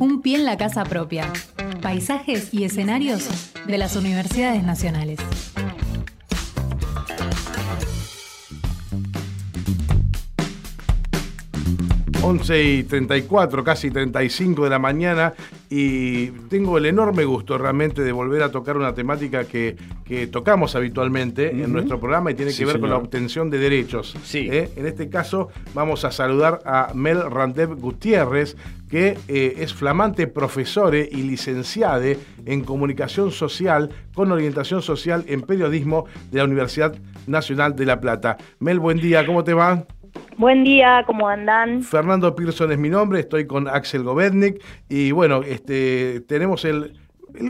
[0.00, 1.30] Un pie en la casa propia.
[1.82, 3.28] Paisajes y escenarios
[3.66, 5.18] de las universidades nacionales.
[12.22, 15.34] 11 y 34, casi 35 de la mañana
[15.72, 19.76] y tengo el enorme gusto realmente de volver a tocar una temática que,
[20.32, 24.16] tocamos habitualmente en nuestro programa y tiene que ver con la obtención de derechos.
[24.24, 24.48] Sí.
[24.50, 24.68] ¿eh?
[24.74, 28.56] En este caso vamos a saludar a Mel Randev Gutiérrez,
[28.88, 36.06] que eh, es flamante profesor y licenciada en comunicación social con orientación social en periodismo
[36.32, 36.96] de la Universidad
[37.28, 38.36] Nacional de La Plata.
[38.58, 39.86] Mel, buen día, ¿cómo te va?
[40.36, 41.82] Buen día, ¿cómo andan?
[41.82, 46.98] Fernando Pearson es mi nombre, estoy con Axel Govednik y bueno, este, tenemos el,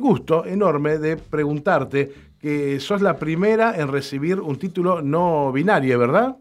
[0.00, 6.36] gusto enorme de preguntarte que sos la primera en recibir un título no binario, ¿verdad?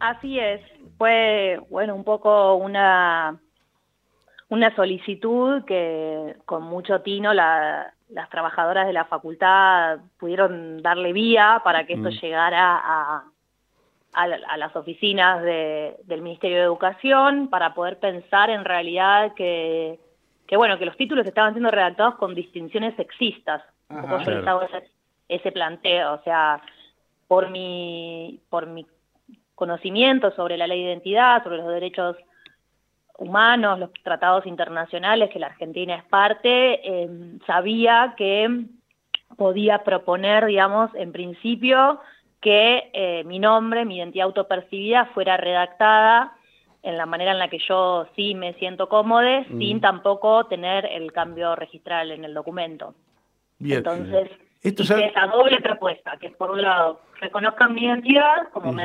[0.00, 0.60] Así es,
[0.98, 3.40] fue bueno un poco una,
[4.48, 7.92] una solicitud que con mucho tino las
[8.30, 12.18] trabajadoras de la facultad pudieron darle vía para que esto mm.
[12.20, 13.24] llegara a
[14.16, 19.98] a, las oficinas del Ministerio de Educación para poder pensar en realidad que,
[20.56, 23.62] bueno, que los títulos estaban siendo redactados con distinciones sexistas.
[25.28, 26.62] ese, planteo, o sea,
[27.28, 28.86] por mi, por mi
[29.54, 32.16] conocimiento sobre la ley de identidad, sobre los derechos
[33.18, 37.08] humanos, los tratados internacionales que la Argentina es parte, eh,
[37.46, 38.64] sabía que
[39.36, 42.00] podía proponer, digamos, en principio,
[42.46, 46.36] que eh, mi nombre, mi identidad autopercibida fuera redactada
[46.84, 51.10] en la manera en la que yo sí me siento cómoda, sin tampoco tener el
[51.10, 52.94] cambio registral en el documento.
[53.58, 53.78] Bien.
[53.78, 54.30] Entonces,
[54.62, 58.84] Esto es esa doble propuesta, que por un lado reconozcan mi identidad como me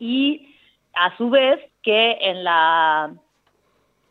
[0.00, 0.56] y
[0.94, 3.12] a su vez que en la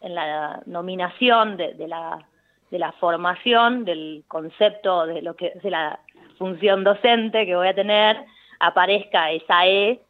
[0.01, 2.23] en la nominación de, de, la
[2.69, 5.99] de la formación del concepto de lo que de la
[6.37, 8.17] función docente que voy a tener,
[8.59, 10.01] aparezca esa E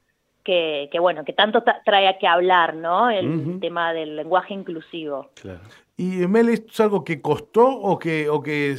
[0.44, 3.10] que, bueno, que tanto trae que hablar, ¿no?
[3.10, 5.30] El tema del lenguaje inclusivo.
[5.42, 5.60] Claro.
[6.00, 8.78] ¿Y Mel, esto es algo que costó o que, o que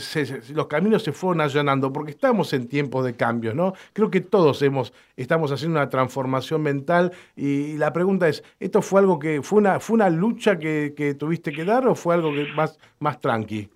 [0.55, 1.93] los caminos se fueron allanando?
[1.93, 3.75] Porque estamos en tiempos de cambios, ¿no?
[3.93, 9.01] Creo que todos hemos, estamos haciendo una transformación mental y, la pregunta es, ¿esto fue
[9.01, 12.33] algo que, fue una, fue una lucha que, que tuviste que dar o fue algo
[12.33, 13.69] que más, más tranqui?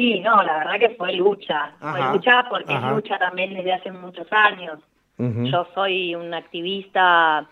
[0.00, 3.92] Y no, la verdad que fue lucha, fue lucha porque es lucha también desde hace
[3.92, 4.78] muchos años.
[5.18, 7.46] Yo soy un activista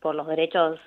[0.00, 0.80] por los derechos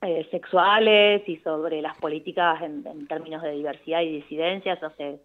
[0.00, 5.20] eh, sexuales y sobre las políticas en, términos de diversidad y disidencias hace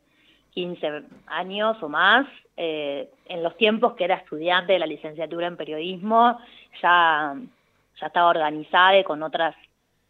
[0.50, 2.28] 15 años o más.
[2.58, 6.38] Eh, en los tiempos que era estudiante de la licenciatura en periodismo,
[6.82, 7.36] ya,
[8.02, 9.56] ya estaba organizada con otras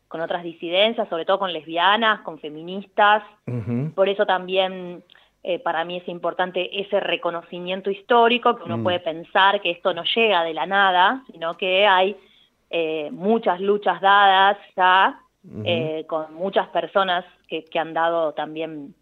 [0.09, 3.23] con otras disidencias, sobre todo con lesbianas, con feministas.
[3.95, 5.03] Por eso también
[5.43, 8.83] eh, para mí es importante ese reconocimiento histórico, que uno mm.
[8.83, 12.17] puede pensar que esto no llega de la nada, sino que hay
[12.71, 15.21] eh, muchas luchas dadas ya,
[15.63, 18.95] eh, con muchas personas que, han dado también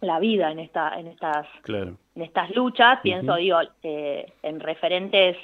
[0.00, 2.98] la vida en, esta, en, estas, en estas luchas.
[3.00, 5.36] Pienso, digo, en referentes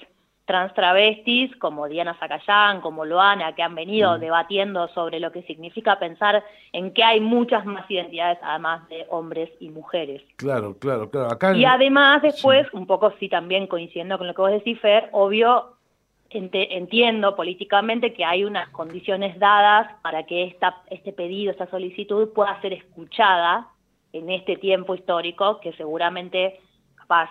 [0.44, 4.20] trans travestis como Diana Zacayán, como Loana, que han venido mm.
[4.20, 9.50] debatiendo sobre lo que significa pensar en que hay muchas más identidades además de hombres
[9.60, 10.22] y mujeres.
[10.36, 11.56] Claro, claro, claro.
[11.56, 15.76] y además después, un poco sí también coincidiendo con lo que vos decís, Fer, obvio,
[16.30, 22.60] entiendo políticamente que hay unas condiciones dadas para que esta, este pedido, esta solicitud pueda
[22.60, 23.68] ser escuchada
[24.12, 26.60] en este tiempo histórico que seguramente
[26.96, 27.30] capaz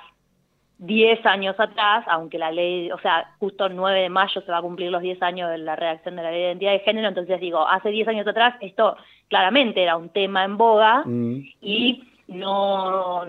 [0.80, 4.58] 10 años atrás, aunque la ley, o sea, justo el 9 de mayo se va
[4.58, 7.08] a cumplir los 10 años de la redacción de la ley de identidad de género,
[7.08, 8.98] entonces digo, hace 10 años atrás esto
[9.30, 11.46] claramente era un tema en boga mm.
[11.62, 13.26] y no,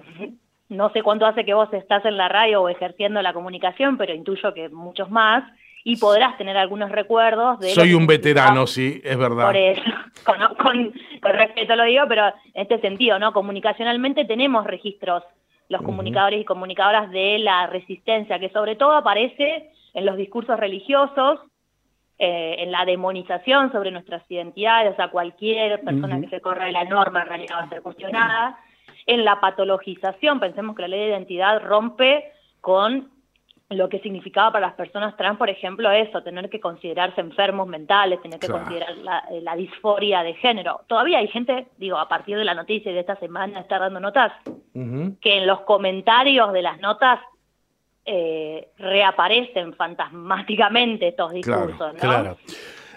[0.69, 4.15] no sé cuánto hace que vos estás en la radio o ejerciendo la comunicación, pero
[4.15, 5.44] intuyo que muchos más,
[5.87, 7.69] y podrás tener algunos recuerdos de...
[7.69, 9.47] Soy un veterano, sí, es verdad.
[9.47, 9.83] Por eso,
[10.25, 13.33] con, con, con respeto lo digo, pero en este sentido, ¿no?
[13.34, 15.22] Comunicacionalmente tenemos registros
[15.74, 21.41] los comunicadores y comunicadoras de la resistencia, que sobre todo aparece en los discursos religiosos,
[22.18, 26.72] eh, en la demonización sobre nuestras identidades, o sea, cualquier persona que se corra de
[26.72, 28.59] la norma en realidad va a ser cuestionada,
[29.06, 33.10] en la patologización, pensemos que la ley de identidad rompe con
[33.71, 38.21] lo que significaba para las personas trans, por ejemplo, eso, tener que considerarse enfermos mentales,
[38.21, 38.91] tener que considerar
[39.31, 40.83] eh, la, disforia de género.
[40.87, 44.33] Todavía hay gente, digo, a partir de la noticia de esta semana está dando notas,
[44.75, 47.21] que en los comentarios de las notas
[48.05, 52.37] eh, reaparecen fantasmáticamente estos discursos, ¿no?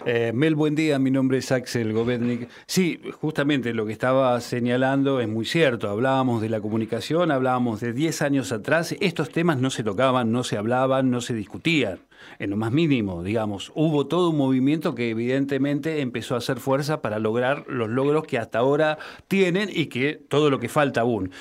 [0.06, 1.00] Eh, Mel, buen día.
[1.00, 2.50] Mi nombre es Axel Govetnik.
[2.66, 5.90] Sí, justamente lo que estaba señalando es muy cierto.
[5.90, 8.96] Hablábamos de la comunicación, hablábamos de 10 años atrás.
[9.00, 12.00] Estos temas no se tocaban, no se hablaban, no se discutían,
[12.40, 13.72] en lo más mínimo, digamos.
[13.76, 18.38] Hubo todo un movimiento que evidentemente empezó a hacer fuerza para lograr los logros que
[18.38, 18.98] hasta ahora
[19.28, 21.32] tienen y que todo lo que falta aún.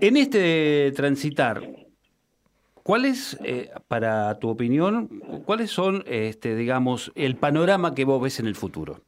[0.00, 1.62] En este transitar,
[2.86, 5.08] ¿Cuál es, eh, para tu opinión,
[5.44, 9.00] cuáles son, este, digamos, el panorama que vos ves en el futuro?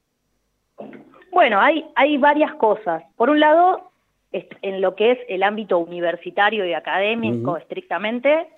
[1.31, 3.05] Bueno, hay, hay varias cosas.
[3.15, 3.93] Por un lado,
[4.33, 8.49] en lo que es el ámbito universitario y académico estrictamente,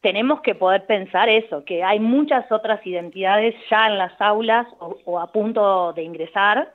[0.00, 5.18] tenemos que poder pensar eso, que hay muchas otras identidades ya en las aulas o,
[5.18, 6.72] a punto de ingresar,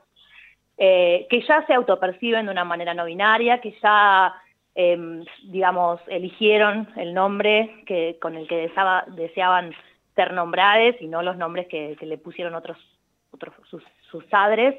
[0.76, 4.34] eh, que ya se autoperciben de una manera no binaria, que ya
[4.74, 8.70] Em, digamos, eligieron el nombre que, con el que
[9.08, 9.74] deseaban
[10.14, 12.78] ser nombradas y no los nombres que, le pusieron otros,
[13.32, 14.74] otros sus, sus padres.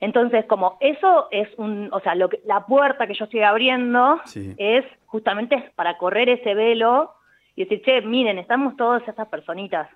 [0.00, 4.20] Entonces, como eso es un, o sea, lo que, la puerta que yo estoy abriendo
[4.58, 7.14] es justamente para correr ese velo
[7.56, 9.88] y decir, che, miren, estamos todas esas personitas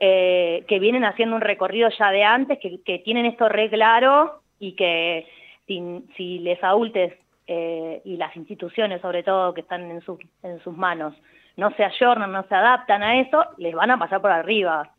[0.00, 4.42] eh, que vienen haciendo un recorrido ya de antes, que, que tienen esto re claro
[4.58, 5.28] y que
[5.68, 7.14] si, si les adultes
[7.50, 10.02] eh, y las instituciones sobre todo que están en,
[10.42, 11.14] en sus manos
[11.56, 14.92] no se ayornan, no se adaptan a eso, les van a pasar por arriba,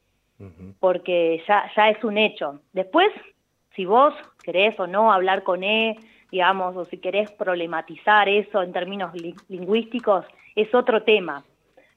[0.80, 2.60] porque ya, ya es un hecho.
[2.74, 3.10] Después,
[3.76, 4.14] si vos
[4.44, 5.96] querés o no hablar con E,
[6.32, 9.14] digamos, o si querés problematizar eso en términos
[9.48, 10.26] lingüísticos,
[10.56, 11.46] es otro tema.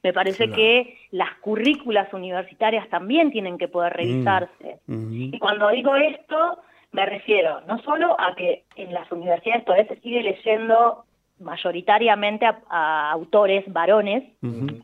[0.02, 4.78] Me parece que las currículas universitarias también tienen que poder revisarse.
[4.86, 6.58] Y cuando digo esto,
[6.92, 11.04] me refiero no solo a que en las universidades todavía se sigue leyendo
[11.40, 14.24] mayoritariamente a, autores varones,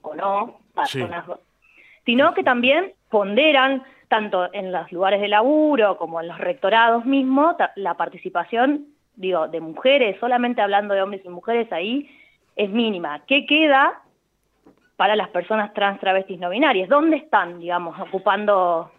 [0.02, 0.58] o no,
[2.04, 7.56] sino que también ponderan tanto en los lugares de laburo como en los rectorados mismos
[7.76, 12.10] la participación, digo, de mujeres, solamente hablando de hombres y mujeres ahí,
[12.56, 13.22] es mínima.
[13.26, 14.02] ¿Qué queda
[14.96, 16.88] para las personas trans, travestis, no binarias?
[16.88, 18.90] ¿Dónde están, digamos, ocupando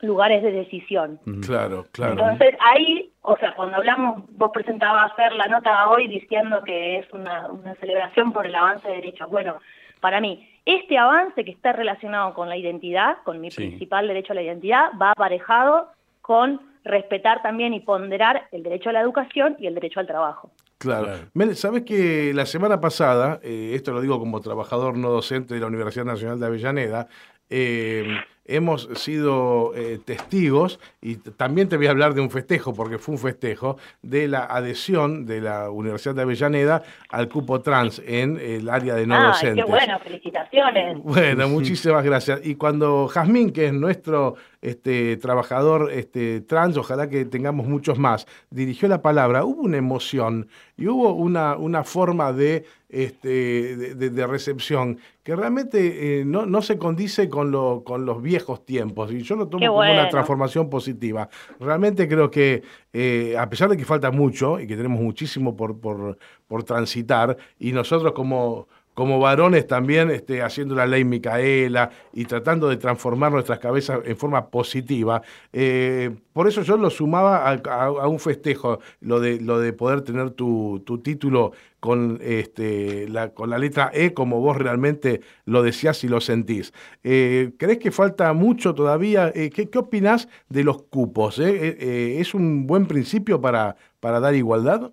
[0.00, 1.18] lugares de decisión.
[1.44, 2.12] Claro, claro.
[2.12, 7.12] Entonces ahí, o sea, cuando hablamos, vos presentabas hacer la nota hoy diciendo que es
[7.12, 7.48] una,
[7.80, 9.28] celebración por el avance de derechos.
[9.30, 9.56] Bueno,
[10.00, 14.36] para mí, este avance que está relacionado con la identidad, con mi principal derecho a
[14.36, 15.90] la identidad, va aparejado
[16.20, 20.50] con respetar también y ponderar el derecho a la educación y el derecho al trabajo.
[20.78, 21.08] Claro.
[21.54, 25.66] ¿Sabes que la semana pasada, eh, esto lo digo como trabajador no docente de la
[25.66, 27.08] Universidad Nacional de Avellaneda,
[27.50, 28.06] eh,
[28.48, 33.14] hemos sido eh, testigos, y también te voy a hablar de un festejo, porque fue
[33.14, 38.68] un festejo, de la adhesión de la Universidad de Avellaneda al cupo trans en el
[38.68, 39.64] área de no ah, docentes.
[39.64, 40.98] qué bueno, felicitaciones.
[41.02, 42.40] Bueno, muchísimas gracias.
[42.44, 48.26] Y cuando Jazmín, que es nuestro este, trabajador este, trans, ojalá que tengamos muchos más,
[48.50, 54.98] dirigió la palabra, hubo una emoción y hubo una, una forma de, este, de, recepción
[55.22, 59.36] que realmente eh, no, no, se condice con, lo, con los viejos tiempos y yo
[59.36, 61.28] lo tomo como una transformación positiva.
[61.60, 62.62] Realmente creo que
[62.92, 67.36] eh, a pesar de que falta mucho y que tenemos muchísimo por, por, por transitar
[67.58, 68.68] y nosotros como
[68.98, 74.16] como varones también este, haciendo la ley Micaela y tratando de transformar nuestras cabezas en
[74.16, 75.22] forma positiva.
[75.52, 81.52] Eh, por eso yo lo sumaba a, un festejo, lo de, poder tener tu, título
[81.78, 86.72] con, este, la, con la letra E como vos realmente lo decías y lo sentís.
[87.04, 89.30] Eh, ¿Crees que falta mucho todavía?
[89.32, 91.38] Eh, ¿qué, ¿Qué opinás de los cupos?
[91.38, 94.90] ¿Es un buen principio para dar igualdad?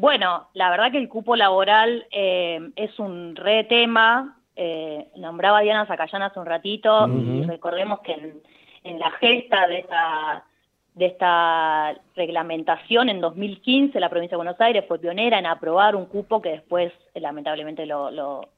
[0.00, 4.38] Bueno, la verdad que el cupo laboral eh, es un re tema.
[4.56, 8.14] Eh, nombraba a Diana Zacayán hace un ratito y recordemos que
[8.82, 10.44] en, la gesta de esta,
[10.94, 16.06] de esta reglamentación en 2015 la provincia de Buenos Aires fue pionera en aprobar un
[16.06, 18.48] cupo que después eh, lamentablemente lo, lo,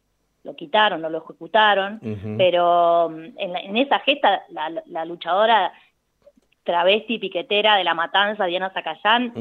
[0.56, 2.00] quitaron, no lo ejecutaron,
[2.38, 5.72] pero mm, en, esa gesta la, luchadora
[6.62, 9.32] travesti piquetera de la matanza, Diana Zacayán,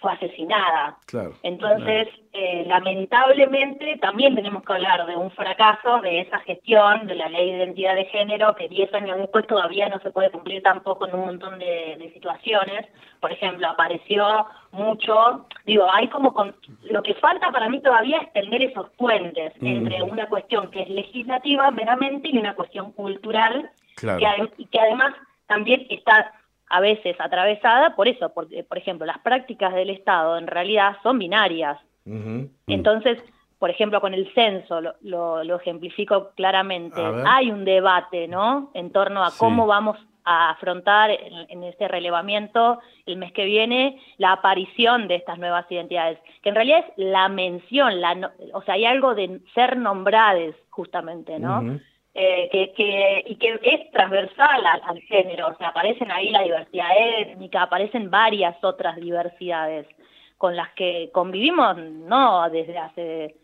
[0.00, 0.96] fue asesinada.
[1.42, 7.28] Entonces, eh, lamentablemente, también tenemos que hablar de un fracaso de esa gestión de la
[7.28, 11.06] ley de identidad de género, que 10 años después todavía no se puede cumplir tampoco
[11.06, 12.86] en un montón de, situaciones.
[13.20, 18.32] Por ejemplo, apareció mucho, digo, hay como, con, lo que falta para mí todavía es
[18.32, 24.66] tender esos puentes entre una cuestión que es legislativa meramente y una cuestión cultural, que,
[24.70, 25.14] que además
[25.46, 26.32] también está
[26.70, 31.18] a veces atravesada por eso, porque, por ejemplo, las prácticas del Estado en realidad son
[31.18, 31.78] binarias.
[32.66, 33.22] Entonces,
[33.58, 34.94] por ejemplo, con el censo, lo,
[35.44, 41.62] lo, ejemplifico claramente, hay un debate, ¿no?, en torno a cómo vamos a afrontar en,
[41.64, 46.84] este relevamiento el mes que viene la aparición de estas nuevas identidades, que en realidad
[46.86, 51.80] es la mención, la, o sea, hay algo de ser nombrades justamente, ¿no?
[52.12, 56.88] Eh, que, que, y que es transversal al, género, o sea, aparecen ahí la diversidad
[57.20, 59.86] étnica, aparecen varias otras diversidades
[60.36, 63.36] con las que convivimos no desde hace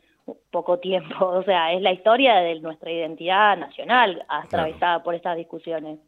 [0.50, 6.00] poco tiempo, o sea, es la historia de nuestra identidad nacional atravesada por estas discusiones.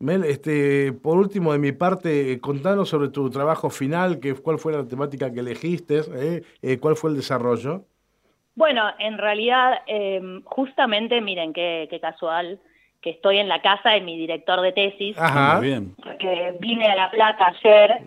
[0.00, 4.72] Mel, este, por último, de mi parte, contanos sobre tu trabajo final, que, cuál fue
[4.72, 7.84] la temática que elegiste, eh, eh, cuál fue el desarrollo.
[8.54, 12.60] Bueno, en realidad, em, justamente, miren qué, qué, casual,
[13.00, 15.56] que estoy en la casa de mi director de tesis, Ajá.
[15.56, 15.94] Muy bien.
[16.02, 18.02] porque vine a La Plata ayer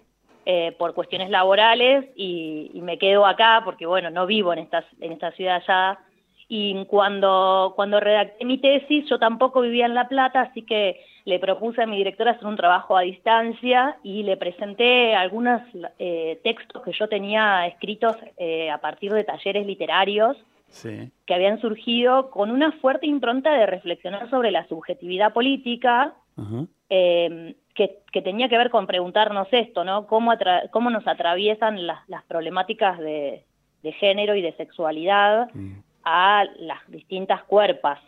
[0.46, 5.12] eh, por cuestiones laborales y, me quedo acá porque, bueno, no vivo en esta, en
[5.12, 6.00] esta ciudad ya.
[6.48, 11.40] Y cuando, cuando redacté mi tesis, yo tampoco vivía en La Plata, así que le
[11.40, 15.62] propuse a mi directora hacer un trabajo a distancia y le presenté algunos
[15.98, 20.38] eh, textos que yo tenía escritos eh, a partir de talleres literarios
[21.26, 26.16] que habían surgido con una fuerte impronta de reflexionar sobre la subjetividad política,
[26.90, 30.06] eh, que, tenía que ver con preguntarnos esto, ¿no?
[30.08, 30.34] ¿Cómo,
[30.72, 33.46] cómo nos atraviesan las, problemáticas de,
[34.00, 35.74] género y de sexualidad mm.
[36.04, 38.00] a las distintas cuerpas?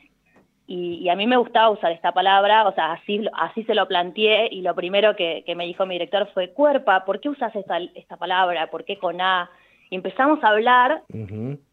[0.70, 4.50] Y, a mí me gustaba usar esta palabra, o sea, así, así se lo planteé
[4.52, 8.18] y lo primero que, me dijo mi director fue, cuerpa, ¿por qué usas esta, esta
[8.18, 8.70] palabra?
[8.70, 9.50] ¿Por qué con A?
[9.90, 11.04] Y empezamos a hablar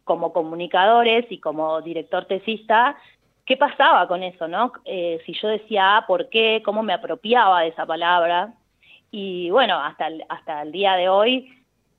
[0.04, 2.96] como comunicadores y como director tesista
[3.44, 4.72] qué pasaba con eso, ¿no?
[4.84, 6.62] Eh, si yo decía ah, ¿por qué?
[6.64, 8.54] ¿Cómo me apropiaba de esa palabra?
[9.10, 11.52] Y bueno, hasta el, hasta el día de hoy,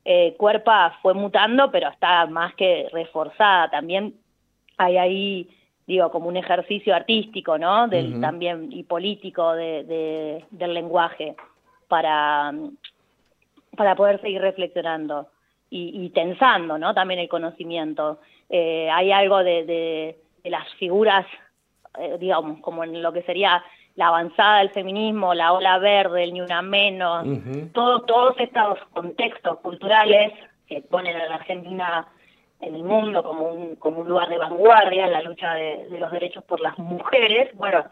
[0.04, 3.70] eh, Cuerpa fue mutando, pero está más que reforzada.
[3.70, 4.16] También
[4.78, 5.50] hay ahí,
[5.88, 7.88] digo, como un ejercicio artístico, ¿no?
[7.88, 11.36] Del, También y político de, del lenguaje
[11.88, 12.54] para,
[13.76, 15.28] para poder seguir reflexionando
[15.70, 16.94] y, tensando, ¿no?
[16.94, 18.20] También el conocimiento.
[18.50, 21.26] Eh, hay algo de las figuras,
[22.00, 23.62] eh, digamos, como en lo que sería
[23.96, 27.26] la avanzada del feminismo, la ola verde, el ni una menos,
[27.74, 30.34] todos estos contextos culturales
[30.68, 32.08] que ponen a la Argentina
[32.66, 36.00] en el mundo como un, como un lugar de vanguardia en la lucha de, de
[36.00, 37.86] los derechos por las mujeres, bueno,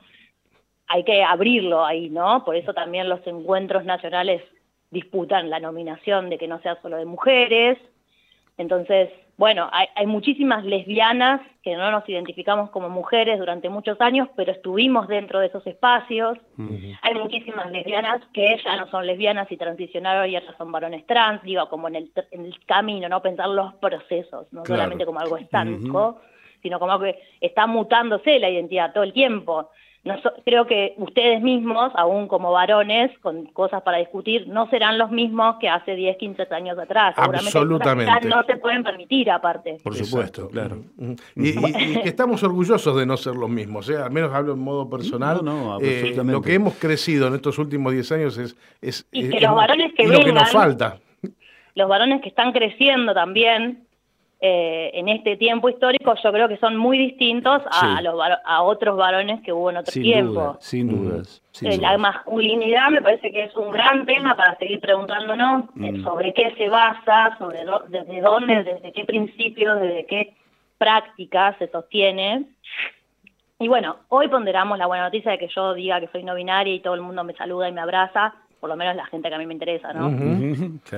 [0.88, 2.44] hay que abrirlo ahí, ¿no?
[2.44, 4.42] Por eso también los encuentros nacionales
[4.92, 7.78] disputan la nominación de que no sea solo de mujeres.
[8.58, 14.52] Entonces, bueno, hay, muchísimas lesbianas que no nos identificamos como mujeres durante muchos años, pero
[14.52, 16.38] estuvimos dentro de esos espacios.
[17.02, 21.42] Hay muchísimas lesbianas que ya no son lesbianas y transicionaron y ya son varones trans,
[21.42, 25.38] digo, como en el, en el camino, no pensar los procesos, no solamente como algo
[25.38, 26.22] estanco,
[26.62, 29.70] sino como que está mutándose la identidad todo el tiempo
[30.44, 35.56] creo que ustedes mismos, aún como varones, con cosas para discutir, no serán los mismos
[35.62, 37.16] que hace 10, 15 años atrás.
[37.18, 38.28] Absolutamente.
[38.28, 39.78] no se pueden permitir aparte.
[39.82, 40.84] Por supuesto, claro.
[41.36, 41.54] Y,
[42.02, 43.98] que estamos orgullosos de no ser los mismos, ¿eh?
[43.98, 45.40] al menos hablo en modo personal.
[45.82, 49.56] Eh, lo que hemos crecido en estos últimos 10 años es, es, y que los
[49.56, 50.98] varones que lo que nos falta.
[51.76, 53.88] Los varones que están creciendo también,
[54.46, 58.98] eh, en este tiempo histórico yo creo que son muy distintos a, los, a otros
[58.98, 60.58] varones que hubo en otro tiempo.
[60.60, 61.42] sin dudas.
[61.62, 66.04] Eh, la masculinidad me parece que es un gran tema para seguir preguntándonos eh, mm.
[66.04, 70.34] sobre qué se basa, sobre desde dónde, desde qué principios, desde qué
[70.78, 72.44] prácticas se sostiene.
[73.60, 76.74] Y bueno, hoy ponderamos la buena noticia de que yo diga que soy no binaria
[76.74, 79.36] y todo el mundo me saluda y me abraza, por lo menos la gente que
[79.36, 80.10] a mí me interesa, ¿no?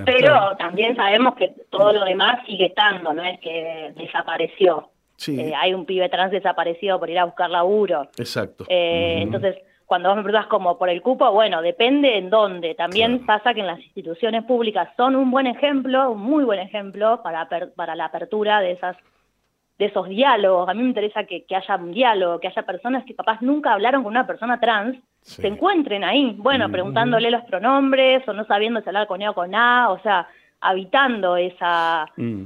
[0.06, 4.92] Pero también sabemos que todo lo demás sigue estando, no es que desapareció.
[5.28, 8.04] Eh, hay un pibe trans desaparecido por ir a buscar laburo.
[8.20, 8.66] Exacto.
[8.70, 9.56] Eh, entonces,
[9.88, 12.76] cuando vos me preguntas como por el cupo, bueno, depende en dónde.
[12.76, 17.24] También pasa que en las instituciones públicas son un buen ejemplo, un muy buen ejemplo
[17.24, 18.96] para, para la apertura de esas
[19.80, 20.70] de esos diálogos.
[20.70, 24.04] A mí me interesa que, haya un diálogo, que haya personas que capaz nunca hablaron
[24.04, 28.90] con una persona trans, se encuentren ahí, bueno, preguntándole los pronombres o no sabiendo si
[28.90, 30.28] hablar con E o con A, o sea,
[30.62, 32.44] habitando esa, mm.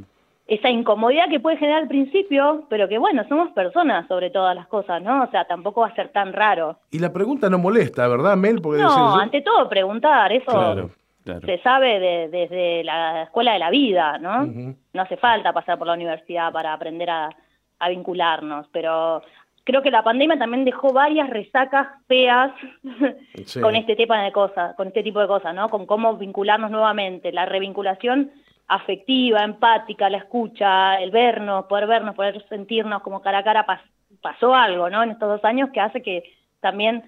[0.47, 4.67] esa incomodidad que puede generar al principio, pero que bueno, somos personas sobre todas las
[4.67, 5.23] cosas, ¿no?
[5.23, 6.79] O sea, tampoco va a ser tan raro.
[6.89, 8.61] Y la pregunta no molesta, ¿verdad, Mel?
[8.61, 10.89] Porque no, ante todo preguntar, eso...
[11.45, 14.45] Se sabe desde la escuela de la vida, ¿no?
[14.93, 17.29] No hace falta pasar por la universidad para aprender a,
[17.87, 19.21] vincularnos, pero
[19.69, 22.51] creo que la pandemia también dejó varias resacas feas
[23.61, 25.69] con este tipo de cosas, con este tipo de cosas, ¿no?
[25.69, 27.31] Con cómo vincularnos nuevamente.
[27.31, 28.31] La revinculación
[28.67, 33.65] afectiva, empática, la escucha, el vernos, poder vernos, poder sentirnos como cara a cara,
[34.21, 35.03] pasó algo, ¿no?
[35.03, 36.23] En estos dos años que hace que
[36.61, 37.03] también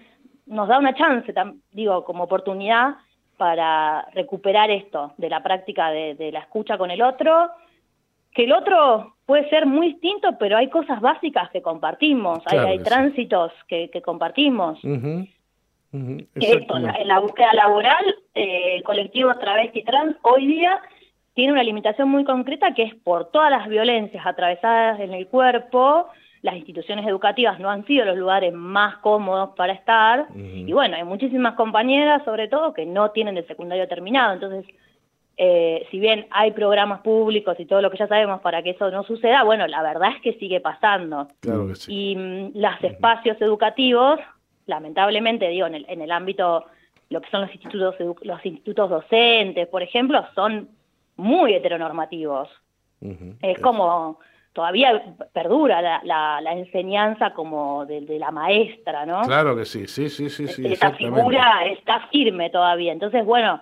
[0.45, 1.33] nos da una chance,
[1.71, 2.95] digo, como oportunidad
[3.37, 7.49] para recuperar esto de la práctica de, la escucha con el otro,
[8.33, 13.51] que el otro puede ser muy distinto, pero hay cosas básicas que compartimos, hay, tránsitos
[13.67, 14.79] que, compartimos.
[14.83, 20.79] Esto, en, la, búsqueda laboral, eh, el colectivo Travesti Trans hoy día
[21.33, 26.07] tiene una limitación muy concreta que es por todas las violencias atravesadas en el cuerpo,
[26.41, 31.03] las instituciones educativas no han sido los lugares más cómodos para estar, y bueno, hay
[31.03, 34.65] muchísimas compañeras sobre todo que no tienen el secundario terminado, entonces,
[35.43, 38.91] eh, si bien hay programas públicos y todo lo que ya sabemos para que eso
[38.91, 41.29] no suceda, bueno, la verdad es que sigue pasando.
[41.87, 44.19] Y mm, los espacios educativos,
[44.67, 46.65] lamentablemente, digo, en el, en el ámbito,
[47.09, 50.69] lo que son los institutos, los institutos docentes, por ejemplo, son
[51.15, 52.47] muy heteronormativos.
[53.41, 54.19] Es como
[54.53, 59.23] todavía perdura la, la, enseñanza como de, la maestra, ¿no?
[59.23, 60.47] Claro que sí, sí, sí, sí.
[60.47, 62.93] sí Esa figura está firme todavía.
[62.93, 63.59] Entonces, bueno,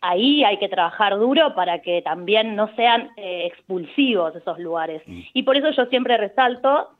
[0.00, 5.02] ahí hay que trabajar duro para que también no sean eh, expulsivos esos lugares.
[5.06, 5.20] Mm.
[5.34, 6.90] Y por eso yo siempre resalto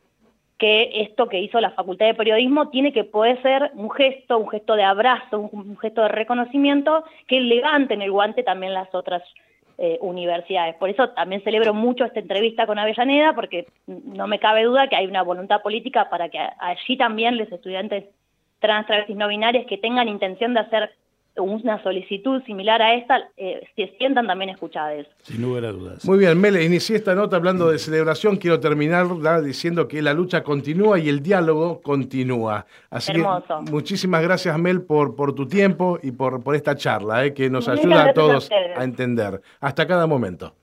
[0.59, 4.49] que esto que hizo la Facultad de Periodismo tiene que poder ser un gesto, un
[4.49, 9.23] gesto de abrazo, un, gesto de reconocimiento que levanten el guante también las otras
[9.79, 10.75] eh, universidades.
[10.75, 14.97] Por eso también celebro mucho esta entrevista con Avellaneda, porque no me cabe duda que
[14.97, 18.07] hay una voluntad política para que allí también los estudiantes
[18.59, 20.91] trans, travestis, no binarias que tengan intención de hacer
[21.39, 25.07] una solicitud similar a esta eh, se sientan también escuchadas.
[25.23, 26.05] Sin lugar a dudas.
[26.05, 28.37] Muy bien, Mele, inicié esta nota hablando de celebración.
[28.37, 29.07] Quiero terminar
[29.43, 32.67] diciendo que la lucha continúa y el diálogo continúa.
[32.91, 33.25] Así que
[33.71, 37.69] muchísimas gracias, Mel, por, por tu tiempo y por, por esta charla, eh, que nos
[37.69, 39.41] ayuda a todos a, entender.
[39.61, 40.55] Hasta cada momento.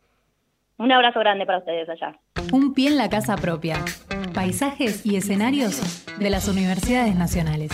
[0.77, 2.19] Un abrazo grande para ustedes allá.
[2.51, 3.77] Un pie en la casa propia.
[4.33, 7.71] Paisajes y escenarios de las universidades nacionales.